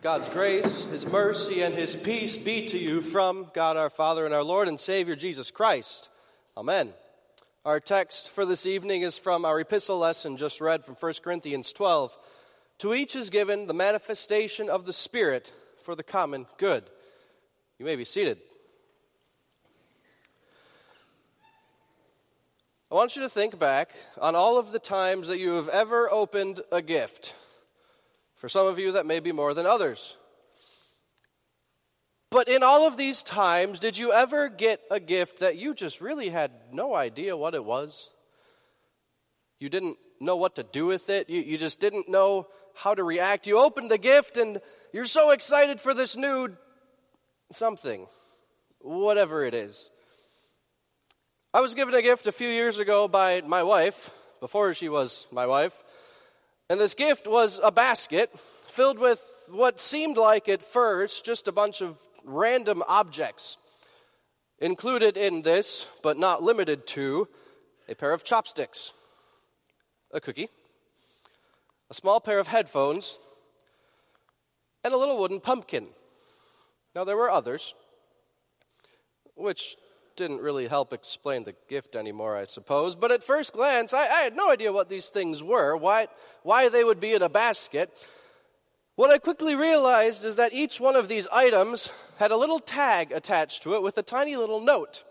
God's 0.00 0.28
grace, 0.28 0.84
His 0.84 1.04
mercy, 1.08 1.60
and 1.62 1.74
His 1.74 1.96
peace 1.96 2.38
be 2.38 2.64
to 2.66 2.78
you 2.78 3.02
from 3.02 3.50
God 3.52 3.76
our 3.76 3.90
Father 3.90 4.24
and 4.24 4.32
our 4.32 4.44
Lord 4.44 4.68
and 4.68 4.78
Savior 4.78 5.16
Jesus 5.16 5.50
Christ. 5.50 6.08
Amen. 6.56 6.90
Our 7.64 7.80
text 7.80 8.30
for 8.30 8.46
this 8.46 8.64
evening 8.64 9.02
is 9.02 9.18
from 9.18 9.44
our 9.44 9.58
epistle 9.58 9.98
lesson 9.98 10.36
just 10.36 10.60
read 10.60 10.84
from 10.84 10.94
1 10.94 11.14
Corinthians 11.24 11.72
12. 11.72 12.16
To 12.78 12.94
each 12.94 13.16
is 13.16 13.28
given 13.28 13.66
the 13.66 13.74
manifestation 13.74 14.70
of 14.70 14.86
the 14.86 14.92
Spirit 14.92 15.52
for 15.80 15.96
the 15.96 16.04
common 16.04 16.46
good. 16.58 16.84
You 17.80 17.84
may 17.84 17.96
be 17.96 18.04
seated. 18.04 18.38
I 22.88 22.94
want 22.94 23.16
you 23.16 23.22
to 23.22 23.28
think 23.28 23.58
back 23.58 23.90
on 24.20 24.36
all 24.36 24.58
of 24.58 24.70
the 24.70 24.78
times 24.78 25.26
that 25.26 25.40
you 25.40 25.54
have 25.54 25.68
ever 25.68 26.08
opened 26.08 26.60
a 26.70 26.82
gift. 26.82 27.34
For 28.38 28.48
some 28.48 28.68
of 28.68 28.78
you, 28.78 28.92
that 28.92 29.04
may 29.04 29.18
be 29.18 29.32
more 29.32 29.52
than 29.52 29.66
others. 29.66 30.16
But 32.30 32.48
in 32.48 32.62
all 32.62 32.86
of 32.86 32.96
these 32.96 33.24
times, 33.24 33.80
did 33.80 33.98
you 33.98 34.12
ever 34.12 34.48
get 34.48 34.80
a 34.92 35.00
gift 35.00 35.40
that 35.40 35.56
you 35.56 35.74
just 35.74 36.00
really 36.00 36.28
had 36.28 36.52
no 36.72 36.94
idea 36.94 37.36
what 37.36 37.56
it 37.56 37.64
was? 37.64 38.10
You 39.58 39.68
didn't 39.68 39.96
know 40.20 40.36
what 40.36 40.54
to 40.54 40.62
do 40.62 40.86
with 40.86 41.10
it. 41.10 41.28
You, 41.28 41.40
you 41.40 41.58
just 41.58 41.80
didn't 41.80 42.08
know 42.08 42.46
how 42.76 42.94
to 42.94 43.02
react. 43.02 43.48
You 43.48 43.58
opened 43.58 43.90
the 43.90 43.98
gift 43.98 44.36
and 44.36 44.60
you're 44.92 45.04
so 45.04 45.32
excited 45.32 45.80
for 45.80 45.92
this 45.92 46.16
new 46.16 46.56
something, 47.50 48.06
whatever 48.78 49.44
it 49.44 49.54
is. 49.54 49.90
I 51.52 51.60
was 51.60 51.74
given 51.74 51.94
a 51.94 52.02
gift 52.02 52.28
a 52.28 52.32
few 52.32 52.48
years 52.48 52.78
ago 52.78 53.08
by 53.08 53.40
my 53.40 53.64
wife, 53.64 54.10
before 54.38 54.74
she 54.74 54.88
was 54.88 55.26
my 55.32 55.46
wife. 55.46 55.82
And 56.70 56.78
this 56.78 56.94
gift 56.94 57.26
was 57.26 57.60
a 57.62 57.72
basket 57.72 58.30
filled 58.68 58.98
with 58.98 59.22
what 59.50 59.80
seemed 59.80 60.18
like 60.18 60.48
at 60.48 60.62
first 60.62 61.24
just 61.24 61.48
a 61.48 61.52
bunch 61.52 61.80
of 61.80 61.98
random 62.24 62.82
objects. 62.86 63.56
Included 64.58 65.16
in 65.16 65.42
this, 65.42 65.88
but 66.02 66.18
not 66.18 66.42
limited 66.42 66.86
to, 66.88 67.28
a 67.88 67.94
pair 67.94 68.12
of 68.12 68.24
chopsticks, 68.24 68.92
a 70.12 70.20
cookie, 70.20 70.48
a 71.90 71.94
small 71.94 72.20
pair 72.20 72.38
of 72.38 72.48
headphones, 72.48 73.18
and 74.84 74.92
a 74.92 74.96
little 74.96 75.18
wooden 75.18 75.40
pumpkin. 75.40 75.86
Now, 76.94 77.04
there 77.04 77.16
were 77.16 77.30
others, 77.30 77.74
which 79.36 79.76
didn't 80.18 80.42
really 80.42 80.66
help 80.66 80.92
explain 80.92 81.44
the 81.44 81.54
gift 81.68 81.96
anymore, 81.96 82.36
I 82.36 82.44
suppose. 82.44 82.94
But 82.94 83.10
at 83.10 83.22
first 83.22 83.54
glance, 83.54 83.94
I, 83.94 84.02
I, 84.02 84.22
had 84.22 84.36
no 84.36 84.50
idea 84.50 84.72
what 84.72 84.90
these 84.90 85.08
things 85.08 85.42
were, 85.42 85.76
why, 85.76 86.08
why 86.42 86.68
they 86.68 86.84
would 86.84 87.00
be 87.00 87.14
in 87.14 87.22
a 87.22 87.28
basket. 87.30 87.90
What 88.96 89.10
I 89.10 89.18
quickly 89.18 89.54
realized 89.54 90.24
is 90.24 90.36
that 90.36 90.52
each 90.52 90.80
one 90.80 90.96
of 90.96 91.08
these 91.08 91.28
items 91.28 91.92
had 92.18 92.32
a 92.32 92.36
little 92.36 92.58
tag 92.58 93.12
attached 93.12 93.62
to 93.62 93.74
it 93.76 93.82
with 93.82 93.96
a 93.96 94.02
tiny 94.02 94.36
little 94.36 94.60
note. 94.60 95.04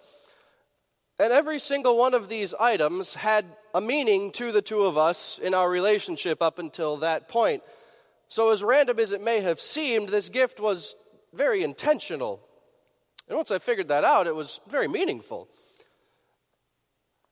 And 1.19 1.33
every 1.33 1.58
single 1.58 1.97
one 1.97 2.14
of 2.14 2.30
these 2.30 2.53
items 2.53 3.16
had 3.16 3.45
a 3.73 3.81
meaning 3.81 4.31
to 4.33 4.52
the 4.52 4.61
two 4.61 4.83
of 4.83 4.97
us 4.97 5.39
in 5.39 5.53
our 5.53 5.69
relationship 5.69 6.42
up 6.44 6.59
until 6.59 6.97
that 6.97 7.27
point. 7.27 7.64
So, 8.27 8.52
as 8.52 8.61
random 8.61 8.99
as 8.99 9.14
it 9.14 9.23
may 9.23 9.39
have 9.39 9.59
seemed, 9.59 10.09
this 10.09 10.30
gift 10.30 10.59
was 10.59 10.95
very 11.33 11.64
intentional. 11.64 12.42
And 13.28 13.38
once 13.38 13.52
I 13.52 13.59
figured 13.59 13.89
that 13.89 14.03
out, 14.03 14.28
it 14.28 14.36
was 14.36 14.61
very 14.70 14.88
meaningful. 14.88 15.50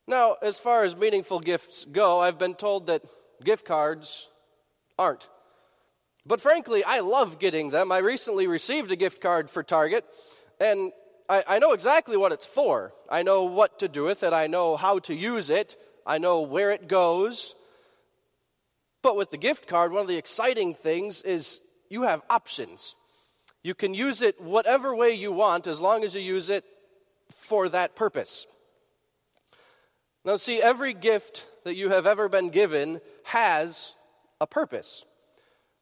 Now, 0.06 0.36
as 0.42 0.58
far 0.58 0.84
as 0.84 0.96
meaningful 0.96 1.40
gifts 1.40 1.84
go, 1.84 2.20
I've 2.20 2.38
been 2.38 2.54
told 2.54 2.86
that 2.86 3.02
gift 3.42 3.64
cards 3.64 4.30
aren't. 4.98 5.28
But 6.24 6.40
frankly, 6.40 6.84
I 6.84 7.00
love 7.00 7.38
getting 7.38 7.70
them. 7.70 7.90
I 7.90 7.98
recently 7.98 8.46
received 8.46 8.92
a 8.92 8.96
gift 8.96 9.20
card 9.20 9.48
for 9.50 9.62
Target, 9.62 10.04
and 10.60 10.92
I, 11.28 11.44
I, 11.46 11.58
know 11.58 11.72
exactly 11.72 12.16
what 12.16 12.32
it's 12.32 12.46
for. 12.46 12.92
I 13.10 13.22
know 13.22 13.44
what 13.44 13.80
to 13.80 13.88
do 13.88 14.04
with 14.04 14.22
it, 14.22 14.32
I 14.32 14.46
know 14.46 14.76
how 14.76 14.98
to 15.00 15.14
use 15.14 15.50
it, 15.50 15.76
I 16.04 16.18
know 16.18 16.42
where 16.42 16.70
it 16.72 16.88
goes. 16.88 17.54
But 19.02 19.16
with 19.16 19.30
the 19.30 19.36
gift 19.36 19.68
card, 19.68 19.92
one 19.92 20.02
of 20.02 20.08
the 20.08 20.16
exciting 20.16 20.74
things 20.74 21.22
is 21.22 21.60
you 21.88 22.02
have 22.02 22.22
options. 22.28 22.96
You 23.66 23.74
can 23.74 23.94
use 23.94 24.22
it 24.22 24.40
whatever 24.40 24.94
way 24.94 25.10
you 25.10 25.32
want 25.32 25.66
as 25.66 25.80
long 25.80 26.04
as 26.04 26.14
you 26.14 26.20
use 26.20 26.50
it 26.50 26.64
for 27.28 27.68
that 27.70 27.96
purpose. 27.96 28.46
Now, 30.24 30.36
see, 30.36 30.62
every 30.62 30.94
gift 30.94 31.48
that 31.64 31.74
you 31.74 31.88
have 31.88 32.06
ever 32.06 32.28
been 32.28 32.50
given 32.50 33.00
has 33.24 33.96
a 34.40 34.46
purpose. 34.46 35.04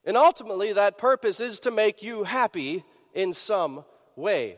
And 0.06 0.16
ultimately, 0.16 0.72
that 0.72 0.96
purpose 0.96 1.40
is 1.40 1.60
to 1.60 1.70
make 1.70 2.02
you 2.02 2.24
happy 2.24 2.84
in 3.12 3.34
some 3.34 3.84
way. 4.16 4.56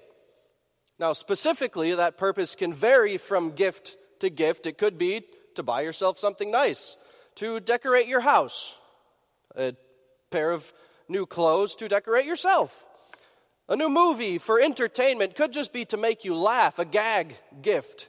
Now, 1.00 1.12
specifically, 1.12 1.96
that 1.96 2.16
purpose 2.16 2.54
can 2.54 2.72
vary 2.72 3.18
from 3.18 3.56
gift 3.56 3.96
to 4.20 4.30
gift. 4.30 4.66
It 4.66 4.78
could 4.78 4.98
be 4.98 5.24
to 5.56 5.64
buy 5.64 5.80
yourself 5.80 6.16
something 6.16 6.52
nice, 6.52 6.96
to 7.34 7.58
decorate 7.58 8.06
your 8.06 8.20
house, 8.20 8.78
a 9.56 9.74
pair 10.30 10.52
of 10.52 10.72
new 11.08 11.26
clothes 11.26 11.74
to 11.76 11.88
decorate 11.88 12.26
yourself, 12.26 12.85
a 13.68 13.76
new 13.76 13.88
movie 13.88 14.38
for 14.38 14.60
entertainment 14.60 15.34
could 15.34 15.52
just 15.52 15.72
be 15.72 15.84
to 15.86 15.96
make 15.96 16.24
you 16.24 16.34
laugh, 16.34 16.78
a 16.78 16.84
gag 16.84 17.36
gift. 17.62 18.08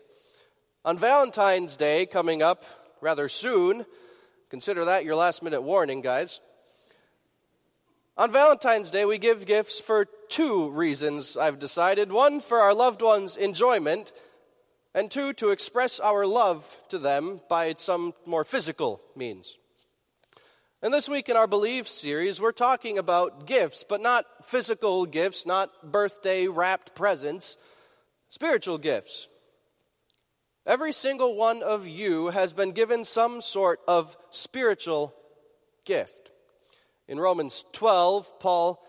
On 0.86 0.98
Valentine's 0.98 1.76
Day, 1.76 2.06
coming 2.06 2.42
up 2.42 2.64
rather 3.02 3.28
soon, 3.28 3.86
consider 4.50 4.86
that 4.86 5.04
your 5.04 5.16
last 5.16 5.42
minute 5.42 5.62
warning, 5.62 6.02
guys. 6.02 6.42
On 8.18 8.32
Valentine's 8.32 8.92
Day, 8.92 9.06
we 9.06 9.18
give 9.18 9.46
gifts 9.46 9.80
for 9.80 10.06
two 10.30 10.72
reasons, 10.72 11.38
I've 11.38 11.60
decided. 11.60 12.12
One, 12.12 12.40
for 12.40 12.60
our 12.60 12.74
loved 12.74 13.02
ones' 13.02 13.38
enjoyment, 13.38 14.12
and 14.94 15.12
two, 15.12 15.34
to 15.34 15.50
express 15.50 16.00
our 16.00 16.26
love 16.26 16.80
to 16.90 16.98
them 16.98 17.42
by 17.50 17.74
some 17.74 18.14
more 18.26 18.44
physical 18.44 19.02
means. 19.16 19.58
And 20.80 20.94
this 20.94 21.10
week 21.10 21.28
in 21.28 21.36
our 21.36 21.48
Believe 21.48 21.88
series, 21.88 22.40
we're 22.40 22.52
talking 22.52 23.00
about 23.00 23.48
gifts, 23.48 23.84
but 23.84 24.00
not 24.00 24.26
physical 24.44 25.08
gifts, 25.08 25.44
not 25.44 25.92
birthday 25.92 26.46
wrapped 26.46 26.94
presents, 26.94 27.58
spiritual 28.30 28.78
gifts. 28.78 29.28
Every 30.68 30.92
single 30.92 31.36
one 31.36 31.64
of 31.64 31.88
you 31.88 32.28
has 32.28 32.54
been 32.54 32.74
given 32.74 33.06
some 33.06 33.42
sort 33.42 33.80
of 33.88 34.16
spiritual 34.30 35.16
gift. 35.84 36.30
In 37.08 37.20
Romans 37.20 37.66
12, 37.72 38.40
Paul 38.40 38.80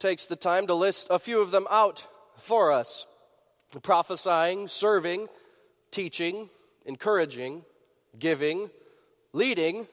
takes 0.00 0.26
the 0.26 0.34
time 0.34 0.66
to 0.66 0.74
list 0.74 1.06
a 1.08 1.20
few 1.20 1.40
of 1.40 1.52
them 1.52 1.68
out 1.70 2.04
for 2.36 2.72
us 2.72 3.06
prophesying, 3.80 4.66
serving, 4.66 5.28
teaching, 5.92 6.50
encouraging, 6.84 7.62
giving, 8.18 8.70
leading, 9.32 9.86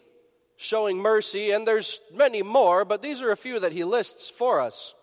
showing 0.58 0.98
mercy, 0.98 1.52
and 1.52 1.68
there's 1.68 2.02
many 2.14 2.42
more, 2.42 2.86
but 2.86 3.02
these 3.02 3.22
are 3.22 3.32
a 3.32 3.38
few 3.38 3.60
that 3.60 3.74
he 3.74 3.84
lists 3.84 4.30
for 4.30 4.62
us. 4.62 4.96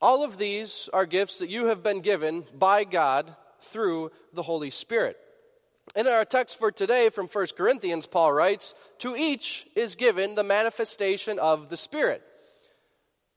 All 0.00 0.24
of 0.24 0.38
these 0.38 0.88
are 0.92 1.06
gifts 1.06 1.38
that 1.38 1.48
you 1.48 1.66
have 1.66 1.82
been 1.82 2.00
given 2.00 2.44
by 2.58 2.84
God 2.84 3.34
through 3.60 4.10
the 4.32 4.42
Holy 4.42 4.70
Spirit. 4.70 5.16
In 5.94 6.06
our 6.06 6.24
text 6.24 6.58
for 6.58 6.72
today 6.72 7.08
from 7.08 7.28
1 7.28 7.46
Corinthians, 7.56 8.06
Paul 8.06 8.32
writes, 8.32 8.74
To 8.98 9.16
each 9.16 9.66
is 9.76 9.94
given 9.94 10.34
the 10.34 10.44
manifestation 10.44 11.38
of 11.38 11.68
the 11.68 11.76
Spirit. 11.76 12.22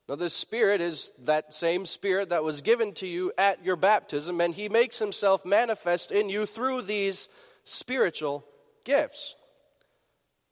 Now, 0.08 0.16
the 0.16 0.30
Spirit 0.30 0.82
is 0.82 1.12
that 1.24 1.54
same 1.54 1.86
Spirit 1.86 2.30
that 2.30 2.44
was 2.44 2.62
given 2.62 2.94
to 2.96 3.08
you 3.08 3.32
at 3.38 3.66
your 3.66 3.76
baptism, 3.76 4.40
and 4.40 4.54
He 4.54 4.70
makes 4.70 5.00
Himself 5.00 5.46
manifest 5.46 6.12
in 6.12 6.30
you 6.30 6.46
through 6.46 6.84
these 6.84 7.28
spiritual 7.64 8.46
gifts. 8.86 9.36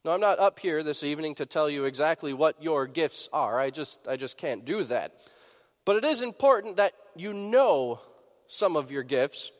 No, 0.05 0.11
I'm 0.11 0.19
not 0.19 0.39
up 0.39 0.59
here 0.59 0.83
this 0.83 1.01
evening 1.01 1.33
to 1.35 1.45
tell 1.45 1.69
you 1.69 1.85
exactly 1.85 2.33
what 2.33 2.61
your 2.61 2.87
gifts 2.87 3.29
are. 3.31 3.57
I 3.57 3.69
just, 3.69 4.05
I 4.05 4.17
just 4.17 4.37
can't 4.37 4.65
do 4.65 4.83
that. 4.83 5.13
But 5.85 5.95
it 5.95 6.03
is 6.03 6.21
important 6.21 6.75
that 6.75 6.91
you 7.15 7.33
know 7.33 8.01
some 8.47 8.75
of 8.75 8.91
your 8.91 9.03
gifts. 9.03 9.53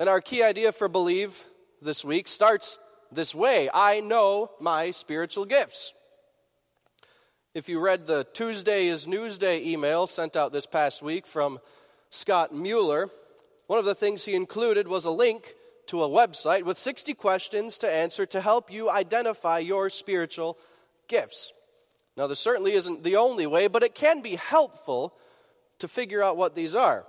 And 0.00 0.08
our 0.08 0.20
key 0.20 0.42
idea 0.42 0.72
for 0.72 0.88
Believe 0.88 1.44
this 1.80 2.04
week 2.04 2.26
starts 2.26 2.80
this 3.12 3.36
way 3.36 3.70
I 3.72 4.00
know 4.00 4.50
my 4.60 4.90
spiritual 4.90 5.44
gifts. 5.44 5.94
If 7.54 7.68
you 7.68 7.78
read 7.78 8.08
the 8.08 8.26
Tuesday 8.32 8.88
is 8.88 9.06
Newsday 9.06 9.64
email 9.64 10.08
sent 10.08 10.34
out 10.34 10.52
this 10.52 10.66
past 10.66 11.04
week 11.04 11.24
from 11.24 11.60
Scott 12.10 12.52
Mueller, 12.52 13.10
one 13.68 13.78
of 13.78 13.84
the 13.84 13.94
things 13.94 14.24
he 14.24 14.34
included 14.34 14.88
was 14.88 15.04
a 15.04 15.10
link 15.12 15.54
to 15.86 16.02
a 16.02 16.08
website 16.08 16.62
with 16.62 16.78
60 16.78 17.14
questions 17.14 17.78
to 17.78 17.90
answer 17.90 18.26
to 18.26 18.40
help 18.40 18.72
you 18.72 18.90
identify 18.90 19.58
your 19.58 19.88
spiritual 19.90 20.58
gifts. 21.08 21.52
Now, 22.16 22.26
this 22.26 22.40
certainly 22.40 22.72
isn't 22.72 23.04
the 23.04 23.16
only 23.16 23.46
way, 23.46 23.66
but 23.66 23.82
it 23.82 23.94
can 23.94 24.22
be 24.22 24.36
helpful 24.36 25.14
to 25.78 25.88
figure 25.88 26.22
out 26.22 26.36
what 26.36 26.54
these 26.54 26.74
are. 26.74 27.04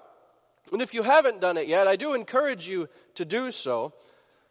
And 0.73 0.81
if 0.81 0.93
you 0.93 1.03
haven't 1.03 1.39
done 1.39 1.57
it 1.57 1.67
yet, 1.67 1.87
I 1.87 1.95
do 1.95 2.13
encourage 2.13 2.67
you 2.67 2.89
to 3.15 3.23
do 3.23 3.51
so. 3.51 3.93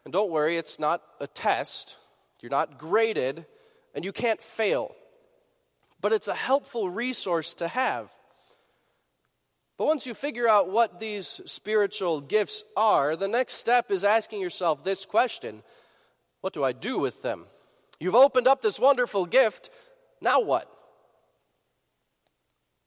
And 0.04 0.12
don't 0.12 0.30
worry, 0.30 0.56
it's 0.56 0.78
not 0.78 1.02
a 1.20 1.26
test, 1.26 1.98
you're 2.40 2.50
not 2.50 2.78
graded, 2.78 3.44
and 3.94 4.04
you 4.04 4.12
can't 4.12 4.42
fail. 4.42 4.94
but 6.00 6.12
it's 6.12 6.28
a 6.28 6.34
helpful 6.34 6.88
resource 6.88 7.54
to 7.54 7.66
have. 7.68 8.10
But 9.78 9.86
once 9.86 10.06
you 10.06 10.14
figure 10.14 10.48
out 10.48 10.70
what 10.70 11.00
these 11.00 11.40
spiritual 11.44 12.20
gifts 12.20 12.64
are, 12.76 13.14
the 13.14 13.28
next 13.28 13.54
step 13.54 13.90
is 13.90 14.04
asking 14.04 14.40
yourself 14.40 14.82
this 14.82 15.04
question 15.04 15.62
What 16.40 16.52
do 16.52 16.64
I 16.64 16.72
do 16.72 16.98
with 16.98 17.22
them? 17.22 17.44
You've 18.00 18.14
opened 18.14 18.46
up 18.46 18.62
this 18.62 18.78
wonderful 18.78 19.26
gift, 19.26 19.70
now 20.20 20.40
what? 20.40 20.70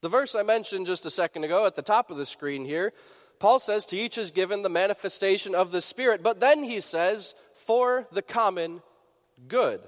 The 0.02 0.10
verse 0.10 0.34
I 0.34 0.44
mentioned 0.44 0.88
just 0.88 1.06
a 1.06 1.12
second 1.12 1.44
ago 1.44 1.66
at 1.66 1.76
the 1.76 1.82
top 1.82 2.10
of 2.10 2.18
the 2.18 2.26
screen 2.26 2.66
here, 2.66 2.94
Paul 3.40 3.60
says, 3.60 3.86
To 3.88 3.98
each 3.98 4.18
is 4.18 4.32
given 4.32 4.62
the 4.62 4.70
manifestation 4.70 5.56
of 5.56 5.72
the 5.72 5.82
Spirit, 5.82 6.24
but 6.24 6.40
then 6.40 6.64
he 6.64 6.80
says, 6.80 7.36
For 7.54 8.08
the 8.12 8.22
common 8.22 8.82
good. 9.48 9.82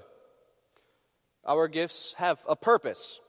Our 1.44 1.68
gifts 1.68 2.14
have 2.18 2.40
a 2.48 2.56
purpose. 2.56 3.20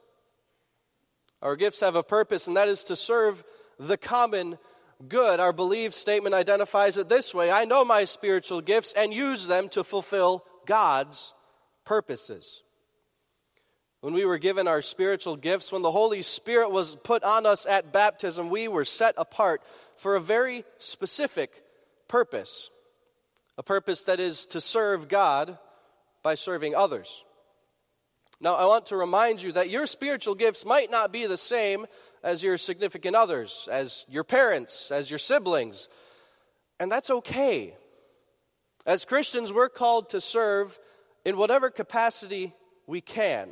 Our 1.42 1.56
gifts 1.56 1.80
have 1.80 1.96
a 1.96 2.02
purpose, 2.02 2.46
and 2.46 2.56
that 2.56 2.68
is 2.68 2.84
to 2.84 2.96
serve 2.96 3.44
the 3.78 3.96
common 3.96 4.58
good. 5.08 5.40
Our 5.40 5.52
belief 5.52 5.94
statement 5.94 6.34
identifies 6.34 6.96
it 6.96 7.08
this 7.08 7.34
way 7.34 7.50
I 7.50 7.64
know 7.64 7.84
my 7.84 8.04
spiritual 8.04 8.60
gifts 8.60 8.92
and 8.96 9.12
use 9.12 9.46
them 9.46 9.68
to 9.70 9.84
fulfill 9.84 10.44
God's 10.66 11.34
purposes. 11.84 12.62
When 14.00 14.12
we 14.12 14.26
were 14.26 14.38
given 14.38 14.68
our 14.68 14.82
spiritual 14.82 15.36
gifts, 15.36 15.72
when 15.72 15.80
the 15.80 15.90
Holy 15.90 16.20
Spirit 16.20 16.70
was 16.70 16.94
put 16.94 17.24
on 17.24 17.46
us 17.46 17.64
at 17.64 17.90
baptism, 17.90 18.50
we 18.50 18.68
were 18.68 18.84
set 18.84 19.14
apart 19.16 19.62
for 19.96 20.14
a 20.14 20.20
very 20.20 20.64
specific 20.76 21.62
purpose. 22.06 22.70
A 23.56 23.62
purpose 23.62 24.02
that 24.02 24.20
is 24.20 24.44
to 24.46 24.60
serve 24.60 25.08
God 25.08 25.56
by 26.22 26.34
serving 26.34 26.74
others. 26.74 27.24
Now, 28.44 28.56
I 28.56 28.66
want 28.66 28.84
to 28.86 28.96
remind 28.98 29.42
you 29.42 29.52
that 29.52 29.70
your 29.70 29.86
spiritual 29.86 30.34
gifts 30.34 30.66
might 30.66 30.90
not 30.90 31.10
be 31.10 31.26
the 31.26 31.38
same 31.38 31.86
as 32.22 32.44
your 32.44 32.58
significant 32.58 33.16
others, 33.16 33.70
as 33.72 34.04
your 34.06 34.22
parents, 34.22 34.90
as 34.90 35.10
your 35.10 35.18
siblings, 35.18 35.88
and 36.78 36.92
that's 36.92 37.08
okay. 37.08 37.74
As 38.84 39.06
Christians, 39.06 39.50
we're 39.50 39.70
called 39.70 40.10
to 40.10 40.20
serve 40.20 40.78
in 41.24 41.38
whatever 41.38 41.70
capacity 41.70 42.52
we 42.86 43.00
can. 43.00 43.48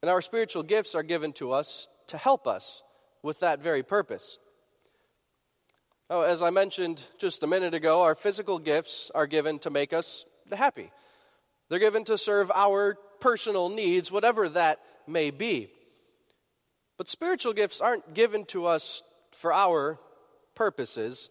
And 0.00 0.10
our 0.10 0.22
spiritual 0.22 0.62
gifts 0.62 0.94
are 0.94 1.02
given 1.02 1.34
to 1.34 1.52
us 1.52 1.86
to 2.06 2.16
help 2.16 2.46
us 2.46 2.82
with 3.22 3.40
that 3.40 3.62
very 3.62 3.82
purpose. 3.82 4.38
Oh, 6.08 6.22
as 6.22 6.42
I 6.42 6.48
mentioned 6.48 7.06
just 7.18 7.42
a 7.42 7.46
minute 7.46 7.74
ago, 7.74 8.04
our 8.04 8.14
physical 8.14 8.58
gifts 8.58 9.10
are 9.14 9.26
given 9.26 9.58
to 9.58 9.70
make 9.70 9.92
us 9.92 10.24
happy. 10.50 10.90
They're 11.68 11.78
given 11.78 12.04
to 12.04 12.18
serve 12.18 12.50
our 12.54 12.96
personal 13.20 13.68
needs, 13.68 14.12
whatever 14.12 14.48
that 14.50 14.80
may 15.06 15.30
be. 15.30 15.68
But 16.96 17.08
spiritual 17.08 17.52
gifts 17.52 17.80
aren't 17.80 18.14
given 18.14 18.44
to 18.46 18.66
us 18.66 19.02
for 19.32 19.52
our 19.52 19.98
purposes. 20.54 21.30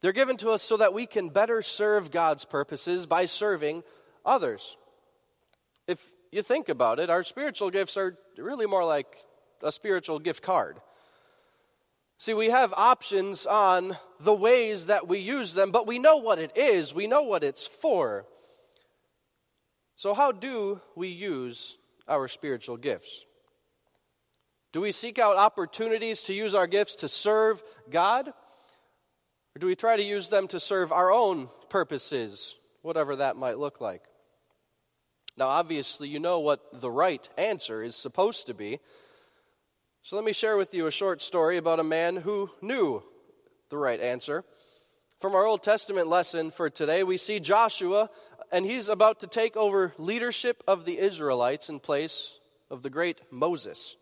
They're 0.00 0.12
given 0.12 0.36
to 0.38 0.50
us 0.50 0.62
so 0.62 0.76
that 0.76 0.94
we 0.94 1.06
can 1.06 1.28
better 1.28 1.62
serve 1.62 2.10
God's 2.10 2.44
purposes 2.44 3.06
by 3.06 3.24
serving 3.24 3.82
others. 4.24 4.76
If 5.86 6.12
you 6.30 6.42
think 6.42 6.68
about 6.68 6.98
it, 6.98 7.10
our 7.10 7.22
spiritual 7.22 7.70
gifts 7.70 7.96
are 7.96 8.16
really 8.36 8.66
more 8.66 8.84
like 8.84 9.18
a 9.62 9.72
spiritual 9.72 10.18
gift 10.18 10.42
card. 10.42 10.78
See, 12.18 12.34
we 12.34 12.50
have 12.50 12.72
options 12.74 13.46
on 13.46 13.96
the 14.20 14.34
ways 14.34 14.86
that 14.86 15.08
we 15.08 15.18
use 15.18 15.54
them, 15.54 15.72
but 15.72 15.88
we 15.88 15.98
know 15.98 16.18
what 16.18 16.38
it 16.38 16.56
is, 16.56 16.94
we 16.94 17.08
know 17.08 17.22
what 17.22 17.42
it's 17.42 17.66
for. 17.66 18.26
So, 20.02 20.14
how 20.14 20.32
do 20.32 20.80
we 20.96 21.06
use 21.06 21.78
our 22.08 22.26
spiritual 22.26 22.76
gifts? 22.76 23.24
Do 24.72 24.80
we 24.80 24.90
seek 24.90 25.20
out 25.20 25.36
opportunities 25.36 26.22
to 26.24 26.34
use 26.34 26.56
our 26.56 26.66
gifts 26.66 26.96
to 26.96 27.08
serve 27.08 27.62
God? 27.88 28.26
Or 28.26 29.60
do 29.60 29.68
we 29.68 29.76
try 29.76 29.96
to 29.96 30.02
use 30.02 30.28
them 30.28 30.48
to 30.48 30.58
serve 30.58 30.90
our 30.90 31.12
own 31.12 31.48
purposes, 31.68 32.58
whatever 32.80 33.14
that 33.14 33.36
might 33.36 33.58
look 33.58 33.80
like? 33.80 34.02
Now, 35.36 35.46
obviously, 35.46 36.08
you 36.08 36.18
know 36.18 36.40
what 36.40 36.80
the 36.80 36.90
right 36.90 37.28
answer 37.38 37.80
is 37.80 37.94
supposed 37.94 38.48
to 38.48 38.54
be. 38.54 38.80
So 40.00 40.16
let 40.16 40.24
me 40.24 40.32
share 40.32 40.56
with 40.56 40.74
you 40.74 40.88
a 40.88 40.90
short 40.90 41.22
story 41.22 41.58
about 41.58 41.78
a 41.78 41.84
man 41.84 42.16
who 42.16 42.50
knew 42.60 43.04
the 43.68 43.78
right 43.78 44.00
answer. 44.00 44.44
From 45.22 45.36
our 45.36 45.46
Old 45.46 45.62
Testament 45.62 46.08
lesson 46.08 46.50
for 46.50 46.68
today, 46.68 47.04
we 47.04 47.16
see 47.16 47.38
Joshua, 47.38 48.10
and 48.50 48.66
he's 48.66 48.88
about 48.88 49.20
to 49.20 49.28
take 49.28 49.56
over 49.56 49.94
leadership 49.96 50.64
of 50.66 50.84
the 50.84 50.98
Israelites 50.98 51.68
in 51.68 51.78
place 51.78 52.40
of 52.72 52.82
the 52.82 52.90
great 52.90 53.20
Moses. 53.30 53.96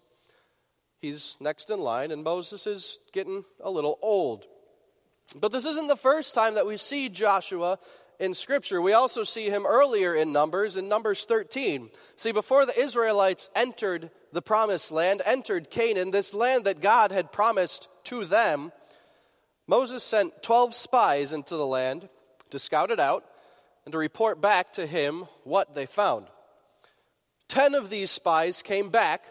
He's 0.99 1.37
next 1.39 1.69
in 1.69 1.79
line, 1.79 2.11
and 2.11 2.25
Moses 2.25 2.67
is 2.67 3.01
getting 3.13 3.45
a 3.63 3.71
little 3.71 3.99
old. 4.01 4.47
But 5.39 5.53
this 5.53 5.67
isn't 5.67 5.89
the 5.89 5.95
first 5.95 6.35
time 6.35 6.55
that 6.55 6.65
we 6.65 6.79
see 6.79 7.11
Joshua 7.11 7.79
in 8.19 8.33
Scripture. 8.33 8.81
We 8.81 8.95
also 8.95 9.23
see 9.23 9.51
him 9.51 9.67
earlier 9.67 10.15
in 10.15 10.33
Numbers, 10.33 10.79
in 10.79 10.89
Numbers 10.89 11.27
13. 11.27 11.91
See, 12.17 12.33
before 12.33 12.65
the 12.65 12.81
Israelites 12.81 13.51
entered 13.55 14.09
the 14.33 14.41
promised 14.41 14.91
land, 14.91 15.21
entered 15.27 15.69
Canaan, 15.69 16.13
this 16.13 16.33
land 16.33 16.65
that 16.65 16.81
God 16.81 17.13
had 17.13 17.31
promised 17.31 17.91
to 18.05 18.25
them, 18.25 18.73
Moses 19.71 20.03
sent 20.03 20.43
12 20.43 20.75
spies 20.75 21.33
into 21.33 21.55
the 21.55 21.65
land 21.65 22.09
to 22.51 22.59
scout 22.59 22.91
it 22.91 22.99
out 22.99 23.25
and 23.85 23.93
to 23.93 23.99
report 23.99 24.41
back 24.41 24.73
to 24.73 24.85
him 24.85 25.29
what 25.45 25.77
they 25.77 25.87
found. 25.87 26.27
Ten 27.47 27.77
of 27.77 27.89
these 27.89 28.11
spies 28.11 28.63
came 28.63 28.89
back 28.89 29.27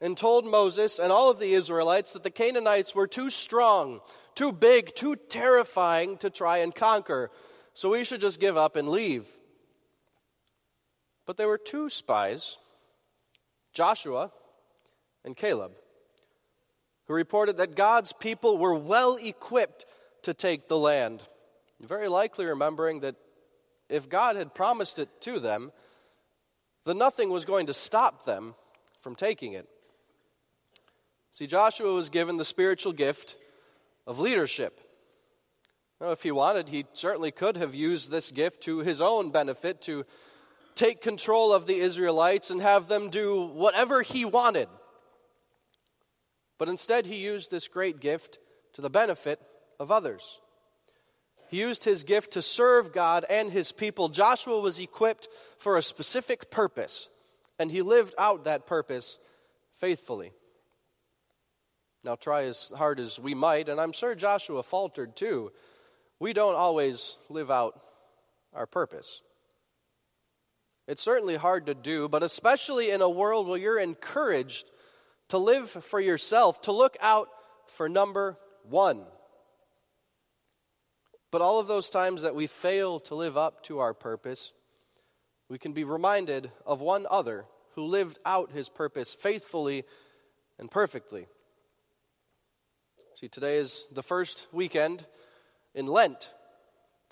and 0.00 0.16
told 0.16 0.46
Moses 0.46 0.98
and 0.98 1.12
all 1.12 1.30
of 1.30 1.38
the 1.38 1.52
Israelites 1.52 2.14
that 2.14 2.22
the 2.22 2.30
Canaanites 2.30 2.94
were 2.94 3.06
too 3.06 3.28
strong, 3.28 4.00
too 4.34 4.52
big, 4.52 4.94
too 4.94 5.16
terrifying 5.16 6.16
to 6.16 6.30
try 6.30 6.58
and 6.58 6.74
conquer, 6.74 7.30
so 7.74 7.90
we 7.90 8.04
should 8.04 8.22
just 8.22 8.40
give 8.40 8.56
up 8.56 8.76
and 8.76 8.88
leave. 8.88 9.26
But 11.26 11.36
there 11.36 11.48
were 11.48 11.58
two 11.58 11.90
spies, 11.90 12.56
Joshua 13.74 14.32
and 15.26 15.36
Caleb 15.36 15.72
who 17.06 17.14
reported 17.14 17.58
that 17.58 17.76
God's 17.76 18.12
people 18.12 18.58
were 18.58 18.74
well 18.74 19.16
equipped 19.16 19.84
to 20.22 20.34
take 20.34 20.68
the 20.68 20.78
land. 20.78 21.20
Very 21.80 22.08
likely 22.08 22.46
remembering 22.46 23.00
that 23.00 23.16
if 23.88 24.08
God 24.08 24.36
had 24.36 24.54
promised 24.54 24.98
it 24.98 25.08
to 25.22 25.38
them, 25.38 25.72
then 26.84 26.98
nothing 26.98 27.30
was 27.30 27.44
going 27.44 27.66
to 27.66 27.74
stop 27.74 28.24
them 28.24 28.54
from 28.98 29.14
taking 29.14 29.52
it. 29.52 29.68
See, 31.30 31.46
Joshua 31.46 31.92
was 31.92 32.10
given 32.10 32.36
the 32.36 32.44
spiritual 32.44 32.92
gift 32.92 33.36
of 34.06 34.18
leadership. 34.18 34.80
Now, 36.00 36.10
if 36.10 36.22
he 36.22 36.30
wanted, 36.30 36.68
he 36.68 36.86
certainly 36.92 37.30
could 37.30 37.56
have 37.56 37.74
used 37.74 38.10
this 38.10 38.30
gift 38.30 38.62
to 38.62 38.78
his 38.78 39.00
own 39.00 39.30
benefit 39.30 39.82
to 39.82 40.04
take 40.74 41.00
control 41.00 41.52
of 41.52 41.66
the 41.66 41.78
Israelites 41.78 42.50
and 42.50 42.60
have 42.60 42.88
them 42.88 43.10
do 43.10 43.46
whatever 43.46 44.02
he 44.02 44.24
wanted. 44.24 44.68
But 46.58 46.68
instead, 46.68 47.06
he 47.06 47.16
used 47.16 47.50
this 47.50 47.68
great 47.68 48.00
gift 48.00 48.38
to 48.74 48.82
the 48.82 48.90
benefit 48.90 49.40
of 49.80 49.90
others. 49.90 50.40
He 51.48 51.60
used 51.60 51.84
his 51.84 52.04
gift 52.04 52.32
to 52.32 52.42
serve 52.42 52.92
God 52.92 53.24
and 53.28 53.52
his 53.52 53.72
people. 53.72 54.08
Joshua 54.08 54.60
was 54.60 54.78
equipped 54.78 55.28
for 55.58 55.76
a 55.76 55.82
specific 55.82 56.50
purpose, 56.50 57.08
and 57.58 57.70
he 57.70 57.82
lived 57.82 58.14
out 58.18 58.44
that 58.44 58.66
purpose 58.66 59.18
faithfully. 59.76 60.32
Now, 62.02 62.16
try 62.16 62.44
as 62.44 62.72
hard 62.76 63.00
as 63.00 63.18
we 63.18 63.34
might, 63.34 63.68
and 63.68 63.80
I'm 63.80 63.92
sure 63.92 64.14
Joshua 64.14 64.62
faltered 64.62 65.16
too, 65.16 65.52
we 66.18 66.32
don't 66.32 66.54
always 66.54 67.16
live 67.28 67.50
out 67.50 67.80
our 68.52 68.66
purpose. 68.66 69.22
It's 70.86 71.02
certainly 71.02 71.36
hard 71.36 71.66
to 71.66 71.74
do, 71.74 72.08
but 72.08 72.22
especially 72.22 72.90
in 72.90 73.00
a 73.00 73.08
world 73.08 73.48
where 73.48 73.58
you're 73.58 73.78
encouraged 73.78 74.70
to 75.28 75.38
live 75.38 75.70
for 75.70 76.00
yourself, 76.00 76.60
to 76.62 76.72
look 76.72 76.96
out 77.00 77.28
for 77.66 77.88
number 77.88 78.38
one. 78.62 79.04
But 81.30 81.40
all 81.40 81.58
of 81.58 81.66
those 81.66 81.90
times 81.90 82.22
that 82.22 82.34
we 82.34 82.46
fail 82.46 83.00
to 83.00 83.14
live 83.14 83.36
up 83.36 83.62
to 83.64 83.80
our 83.80 83.94
purpose, 83.94 84.52
we 85.48 85.58
can 85.58 85.72
be 85.72 85.84
reminded 85.84 86.50
of 86.64 86.80
one 86.80 87.06
other 87.10 87.46
who 87.74 87.84
lived 87.84 88.18
out 88.24 88.52
his 88.52 88.68
purpose 88.68 89.14
faithfully 89.14 89.84
and 90.58 90.70
perfectly. 90.70 91.26
See, 93.16 93.28
today 93.28 93.56
is 93.56 93.86
the 93.92 94.02
first 94.02 94.46
weekend 94.52 95.06
in 95.74 95.86
Lent. 95.86 96.30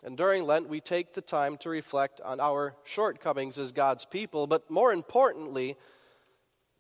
And 0.05 0.17
during 0.17 0.45
Lent, 0.45 0.69
we 0.69 0.81
take 0.81 1.15
the 1.15 1.21
time 1.21 1.57
to 1.59 1.71
reflect 1.71 2.21
on 2.21 2.41
our 2.41 2.75
shortcomings 2.85 3.59
as 3.59 3.73
God's 3.73 4.05
people, 4.05 4.47
but 4.47 4.71
more 4.71 4.93
importantly, 4.93 5.77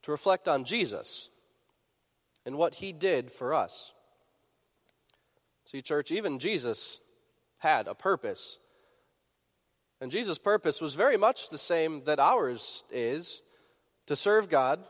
to 0.02 0.11
reflect 0.11 0.49
on 0.49 0.64
Jesus 0.64 1.30
and 2.44 2.56
what 2.56 2.76
he 2.76 2.92
did 2.92 3.30
for 3.30 3.54
us. 3.54 3.94
See, 5.64 5.80
church, 5.80 6.11
even 6.11 6.38
Jesus 6.38 7.00
had 7.59 7.87
a 7.87 7.94
purpose. 7.94 8.59
And 10.00 10.11
Jesus' 10.11 10.38
purpose 10.38 10.80
was 10.80 10.94
very 10.94 11.16
much 11.16 11.49
the 11.49 11.59
same 11.59 12.02
that 12.04 12.18
ours 12.18 12.82
is, 12.90 13.42
to 14.06 14.16
serve 14.16 14.50
God, 14.50 14.80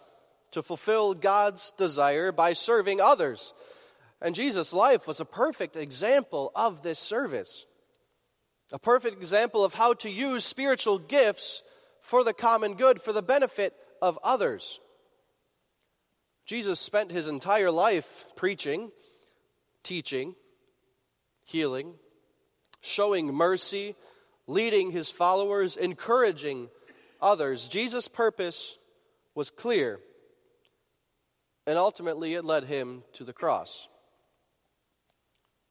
to 0.52 0.62
fulfill 0.62 1.12
God's 1.12 1.72
desire 1.72 2.32
by 2.32 2.54
serving 2.54 3.00
others. 3.00 3.52
And 4.22 4.34
Jesus' 4.34 4.72
life 4.72 5.06
was 5.06 5.20
a 5.20 5.26
perfect 5.26 5.76
example 5.76 6.50
of 6.54 6.82
this 6.82 6.98
service, 6.98 7.66
a 8.72 8.78
perfect 8.78 9.18
example 9.18 9.64
of 9.64 9.74
how 9.74 9.92
to 9.94 10.10
use 10.10 10.44
spiritual 10.44 10.98
gifts 10.98 11.62
for 12.00 12.24
the 12.24 12.32
common 12.32 12.74
good, 12.74 13.00
for 13.00 13.12
the 13.12 13.22
benefit 13.22 13.74
of 14.00 14.18
others. 14.24 14.80
Jesus 16.44 16.80
spent 16.80 17.12
his 17.12 17.28
entire 17.28 17.70
life 17.70 18.24
preaching, 18.36 18.90
teaching, 19.82 20.34
healing, 21.44 21.94
showing 22.80 23.32
mercy, 23.32 23.94
leading 24.46 24.90
his 24.90 25.10
followers, 25.10 25.76
encouraging 25.76 26.68
others. 27.20 27.68
Jesus' 27.68 28.08
purpose 28.08 28.78
was 29.34 29.50
clear, 29.50 30.00
and 31.66 31.78
ultimately 31.78 32.34
it 32.34 32.44
led 32.44 32.64
him 32.64 33.04
to 33.14 33.24
the 33.24 33.32
cross. 33.32 33.88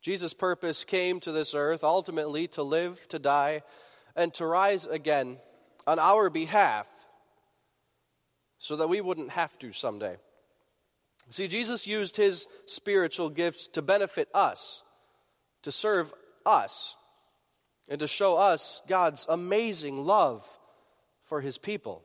Jesus' 0.01 0.33
purpose 0.33 0.83
came 0.83 1.19
to 1.19 1.31
this 1.31 1.53
earth 1.53 1.83
ultimately 1.83 2.47
to 2.49 2.63
live, 2.63 3.07
to 3.09 3.19
die, 3.19 3.61
and 4.15 4.33
to 4.35 4.45
rise 4.45 4.87
again 4.87 5.37
on 5.85 5.99
our 5.99 6.29
behalf 6.29 6.87
so 8.57 8.77
that 8.77 8.89
we 8.89 9.01
wouldn't 9.01 9.31
have 9.31 9.57
to 9.59 9.73
someday. 9.73 10.17
See, 11.31 11.47
Jesus 11.47 11.87
used 11.87 12.17
his 12.17 12.47
spiritual 12.65 13.29
gifts 13.29 13.67
to 13.69 13.81
benefit 13.81 14.27
us, 14.33 14.83
to 15.63 15.71
serve 15.71 16.11
us, 16.45 16.97
and 17.89 17.99
to 18.01 18.07
show 18.07 18.37
us 18.37 18.81
God's 18.87 19.25
amazing 19.29 20.05
love 20.05 20.45
for 21.23 21.39
his 21.39 21.57
people. 21.57 22.03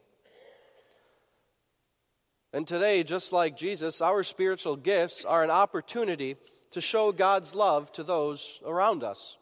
And 2.52 2.66
today, 2.66 3.02
just 3.02 3.32
like 3.32 3.56
Jesus, 3.56 4.00
our 4.00 4.22
spiritual 4.22 4.76
gifts 4.76 5.24
are 5.24 5.42
an 5.42 5.50
opportunity 5.50 6.36
to 6.70 6.80
show 6.80 7.10
God's 7.10 7.54
love 7.54 7.90
to 7.92 8.04
those 8.04 8.60
around 8.64 9.02
us. 9.02 9.38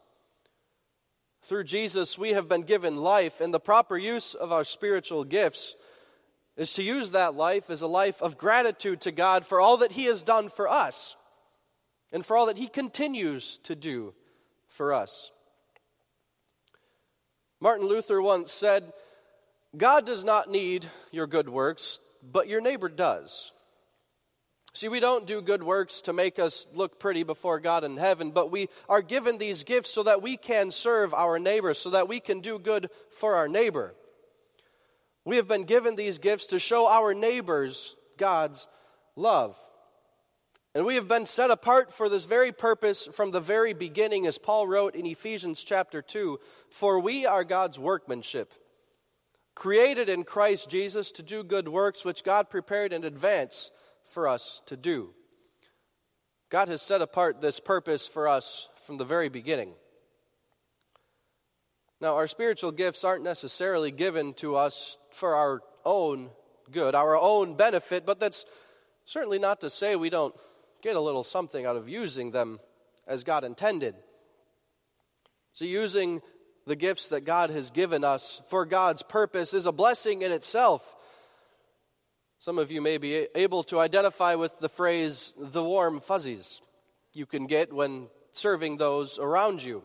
Through 1.43 1.65
Jesus, 1.65 2.17
we 2.17 2.31
have 2.31 2.49
been 2.49 2.63
given 2.63 2.97
life, 2.97 3.39
and 3.39 3.53
the 3.53 3.59
proper 3.59 3.97
use 3.97 4.33
of 4.33 4.51
our 4.51 4.63
spiritual 4.63 5.23
gifts 5.23 5.75
is 6.57 6.73
to 6.73 6.83
use 6.83 7.11
that 7.11 7.35
life 7.35 7.69
as 7.69 7.81
a 7.81 7.87
life 7.87 8.21
of 8.21 8.37
gratitude 8.37 9.01
to 9.01 9.11
God 9.11 9.45
for 9.45 9.59
all 9.59 9.77
that 9.77 9.91
He 9.91 10.05
has 10.05 10.23
done 10.23 10.49
for 10.49 10.67
us 10.67 11.17
and 12.11 12.25
for 12.25 12.37
all 12.37 12.45
that 12.45 12.57
He 12.57 12.67
continues 12.67 13.57
to 13.59 13.75
do 13.75 14.13
for 14.67 14.93
us. 14.93 15.31
Martin 17.59 17.87
Luther 17.87 18.21
once 18.21 18.51
said, 18.51 18.93
God 19.75 20.05
does 20.05 20.23
not 20.23 20.49
need 20.49 20.85
your 21.11 21.27
good 21.27 21.49
works, 21.49 21.99
but 22.23 22.47
your 22.47 22.61
neighbor 22.61 22.89
does. 22.89 23.51
See, 24.73 24.89
we 24.89 24.99
don't 24.99 25.25
do 25.25 25.41
good 25.41 25.63
works 25.63 26.01
to 26.01 26.13
make 26.13 26.37
us 26.37 26.67
look 26.73 26.99
pretty 26.99 27.23
before 27.23 27.61
God 27.61 27.85
in 27.85 27.95
heaven, 27.95 28.31
but 28.31 28.51
we 28.51 28.67
are 28.89 29.01
given 29.01 29.37
these 29.37 29.63
gifts 29.63 29.89
so 29.89 30.03
that 30.03 30.21
we 30.21 30.35
can 30.35 30.69
serve 30.69 31.13
our 31.13 31.39
neighbor, 31.39 31.73
so 31.73 31.91
that 31.91 32.09
we 32.09 32.19
can 32.19 32.41
do 32.41 32.59
good 32.59 32.89
for 33.17 33.35
our 33.35 33.47
neighbor. 33.47 33.95
We 35.25 35.37
have 35.37 35.47
been 35.47 35.63
given 35.63 35.95
these 35.95 36.19
gifts 36.19 36.45
to 36.47 36.59
show 36.59 36.87
our 36.87 37.13
neighbors 37.15 37.95
God's 38.17 38.67
love. 39.15 39.57
And 40.75 40.85
we 40.85 40.95
have 40.95 41.07
been 41.07 41.25
set 41.25 41.51
apart 41.51 41.91
for 41.91 42.09
this 42.09 42.25
very 42.25 42.51
purpose 42.51 43.07
from 43.07 43.31
the 43.31 43.39
very 43.39 43.73
beginning, 43.73 44.27
as 44.27 44.37
Paul 44.37 44.67
wrote 44.67 44.93
in 44.93 45.05
Ephesians 45.05 45.63
chapter 45.63 46.01
2 46.01 46.39
For 46.69 46.99
we 46.99 47.25
are 47.25 47.43
God's 47.43 47.79
workmanship, 47.79 48.53
created 49.55 50.09
in 50.09 50.25
Christ 50.25 50.69
Jesus 50.69 51.11
to 51.13 51.23
do 51.23 51.43
good 51.43 51.69
works 51.69 52.05
which 52.05 52.23
God 52.23 52.49
prepared 52.49 52.93
in 52.93 53.03
advance 53.03 53.71
for 54.03 54.27
us 54.27 54.61
to 54.67 54.77
do. 54.77 55.13
God 56.49 56.67
has 56.67 56.81
set 56.81 57.01
apart 57.01 57.41
this 57.41 57.59
purpose 57.59 58.07
for 58.07 58.27
us 58.27 58.69
from 58.85 58.97
the 58.97 59.05
very 59.05 59.29
beginning. 59.29 59.73
Now, 62.01 62.15
our 62.15 62.27
spiritual 62.27 62.71
gifts 62.71 63.03
aren't 63.03 63.23
necessarily 63.23 63.91
given 63.91 64.33
to 64.35 64.55
us 64.55 64.97
for 65.11 65.35
our 65.35 65.61
own 65.85 66.29
good, 66.71 66.93
our 66.93 67.17
own 67.17 67.55
benefit, 67.55 68.05
but 68.05 68.19
that's 68.19 68.45
certainly 69.05 69.39
not 69.39 69.61
to 69.61 69.69
say 69.69 69.95
we 69.95 70.09
don't 70.09 70.35
get 70.81 70.95
a 70.95 71.01
little 71.01 71.23
something 71.23 71.65
out 71.65 71.77
of 71.77 71.87
using 71.87 72.31
them 72.31 72.59
as 73.07 73.23
God 73.23 73.43
intended. 73.43 73.95
So, 75.53 75.63
using 75.63 76.21
the 76.65 76.75
gifts 76.75 77.09
that 77.09 77.21
God 77.21 77.49
has 77.49 77.71
given 77.71 78.03
us 78.03 78.41
for 78.49 78.65
God's 78.65 79.03
purpose 79.03 79.53
is 79.53 79.65
a 79.65 79.71
blessing 79.71 80.21
in 80.21 80.31
itself. 80.31 80.95
Some 82.39 82.59
of 82.59 82.71
you 82.71 82.81
may 82.81 82.97
be 82.97 83.27
able 83.35 83.63
to 83.63 83.79
identify 83.79 84.35
with 84.35 84.59
the 84.59 84.69
phrase, 84.69 85.33
the 85.37 85.63
warm 85.63 86.01
fuzzies, 86.01 86.61
you 87.13 87.25
can 87.25 87.47
get 87.47 87.71
when 87.71 88.09
serving 88.33 88.77
those 88.77 89.17
around 89.17 89.63
you. 89.63 89.83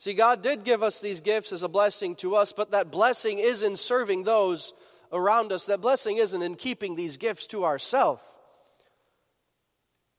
See, 0.00 0.14
God 0.14 0.40
did 0.40 0.64
give 0.64 0.82
us 0.82 1.02
these 1.02 1.20
gifts 1.20 1.52
as 1.52 1.62
a 1.62 1.68
blessing 1.68 2.16
to 2.16 2.34
us, 2.34 2.54
but 2.54 2.70
that 2.70 2.90
blessing 2.90 3.38
is 3.38 3.62
in 3.62 3.76
serving 3.76 4.24
those 4.24 4.72
around 5.12 5.52
us. 5.52 5.66
That 5.66 5.82
blessing 5.82 6.16
isn't 6.16 6.40
in 6.40 6.54
keeping 6.54 6.94
these 6.94 7.18
gifts 7.18 7.46
to 7.48 7.66
ourselves. 7.66 8.22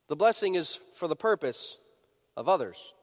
The 0.07 0.15
blessing 0.15 0.53
is 0.53 0.79
for 0.93 1.07
the 1.07 1.15
purpose 1.15 1.79
of 2.37 2.47
others. 2.47 2.93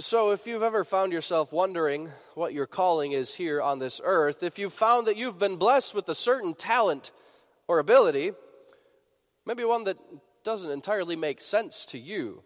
So, 0.00 0.32
if 0.32 0.48
you've 0.48 0.64
ever 0.64 0.82
found 0.82 1.12
yourself 1.12 1.52
wondering 1.52 2.10
what 2.34 2.52
your 2.52 2.66
calling 2.66 3.12
is 3.12 3.36
here 3.36 3.62
on 3.62 3.78
this 3.78 4.00
earth, 4.02 4.42
if 4.42 4.58
you've 4.58 4.72
found 4.72 5.06
that 5.06 5.16
you've 5.16 5.38
been 5.38 5.58
blessed 5.58 5.94
with 5.94 6.08
a 6.08 6.14
certain 6.16 6.54
talent 6.54 7.12
or 7.68 7.78
ability, 7.78 8.32
maybe 9.46 9.62
one 9.62 9.84
that 9.84 9.96
doesn't 10.42 10.72
entirely 10.72 11.14
make 11.14 11.40
sense 11.40 11.86
to 11.86 12.00
you, 12.00 12.42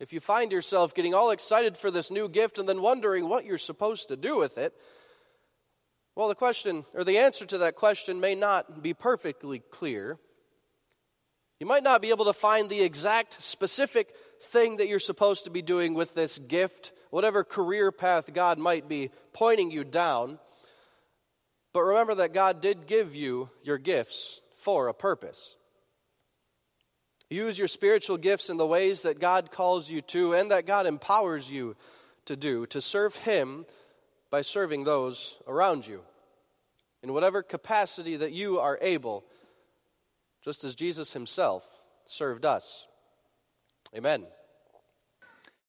if 0.00 0.12
you 0.12 0.20
find 0.20 0.52
yourself 0.52 0.94
getting 0.94 1.14
all 1.14 1.30
excited 1.30 1.76
for 1.76 1.90
this 1.90 2.10
new 2.10 2.28
gift 2.28 2.58
and 2.58 2.68
then 2.68 2.82
wondering 2.82 3.28
what 3.28 3.44
you're 3.44 3.58
supposed 3.58 4.08
to 4.08 4.16
do 4.16 4.38
with 4.38 4.58
it, 4.58 4.74
well, 6.16 6.28
the 6.28 6.34
question, 6.34 6.84
or 6.94 7.02
the 7.02 7.18
answer 7.18 7.44
to 7.46 7.58
that 7.58 7.74
question, 7.74 8.20
may 8.20 8.34
not 8.34 8.82
be 8.82 8.94
perfectly 8.94 9.58
clear. 9.58 10.18
You 11.58 11.66
might 11.66 11.82
not 11.82 12.02
be 12.02 12.10
able 12.10 12.26
to 12.26 12.32
find 12.32 12.68
the 12.68 12.82
exact 12.82 13.40
specific 13.40 14.14
thing 14.40 14.76
that 14.76 14.86
you're 14.86 14.98
supposed 14.98 15.44
to 15.44 15.50
be 15.50 15.62
doing 15.62 15.94
with 15.94 16.14
this 16.14 16.38
gift, 16.38 16.92
whatever 17.10 17.42
career 17.42 17.90
path 17.90 18.32
God 18.32 18.58
might 18.58 18.88
be 18.88 19.10
pointing 19.32 19.70
you 19.70 19.82
down. 19.82 20.38
But 21.72 21.82
remember 21.82 22.14
that 22.16 22.32
God 22.32 22.60
did 22.60 22.86
give 22.86 23.16
you 23.16 23.50
your 23.62 23.78
gifts 23.78 24.40
for 24.56 24.88
a 24.88 24.94
purpose. 24.94 25.56
Use 27.34 27.58
your 27.58 27.68
spiritual 27.68 28.16
gifts 28.16 28.48
in 28.48 28.56
the 28.56 28.66
ways 28.66 29.02
that 29.02 29.18
God 29.18 29.50
calls 29.50 29.90
you 29.90 30.00
to 30.02 30.34
and 30.34 30.52
that 30.52 30.66
God 30.66 30.86
empowers 30.86 31.50
you 31.50 31.74
to 32.26 32.36
do, 32.36 32.64
to 32.66 32.80
serve 32.80 33.16
Him 33.16 33.66
by 34.30 34.42
serving 34.42 34.84
those 34.84 35.38
around 35.48 35.86
you 35.86 36.02
in 37.02 37.12
whatever 37.12 37.42
capacity 37.42 38.16
that 38.16 38.32
you 38.32 38.60
are 38.60 38.78
able 38.80 39.24
just 40.44 40.62
as 40.62 40.74
Jesus 40.74 41.12
himself 41.12 41.82
served 42.06 42.44
us. 42.44 42.86
Amen. 43.96 44.24